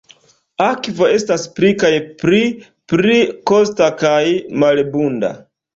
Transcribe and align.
Akvo 0.67 1.09
estas 1.17 1.43
pli 1.59 1.71
kaj 1.85 1.93
pli 2.23 2.41
pli 2.95 3.21
kosta 3.53 3.95
kaj 4.05 4.21
malabunda. 4.65 5.35